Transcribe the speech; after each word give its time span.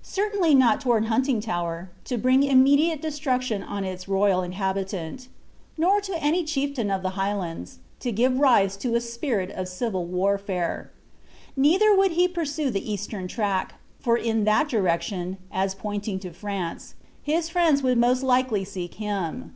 Certainly 0.00 0.54
not 0.54 0.80
toward 0.80 1.04
Huntingtower, 1.04 1.90
to 2.04 2.16
bring 2.16 2.42
immediate 2.42 3.02
destruction 3.02 3.62
on 3.62 3.84
its 3.84 4.08
royal 4.08 4.42
inhabitant. 4.42 5.28
Nor 5.76 6.00
to 6.00 6.16
any 6.16 6.44
chieftain 6.44 6.90
of 6.90 7.02
the 7.02 7.10
Highlands, 7.10 7.80
to 8.00 8.10
give 8.10 8.38
rise 8.40 8.78
to 8.78 8.94
a 8.94 9.02
spirit 9.02 9.50
of 9.50 9.68
civil 9.68 10.06
warfare. 10.06 10.90
Neither 11.58 11.94
would 11.94 12.12
he 12.12 12.26
pursue 12.26 12.70
the 12.70 12.90
eastern 12.90 13.28
track; 13.28 13.74
for 14.00 14.16
in 14.16 14.44
that 14.44 14.70
direction, 14.70 15.36
as 15.52 15.74
pointing 15.74 16.20
to 16.20 16.32
France, 16.32 16.94
his 17.22 17.50
friends 17.50 17.82
would 17.82 17.98
most 17.98 18.22
likely 18.22 18.64
seek 18.64 18.94
him. 18.94 19.54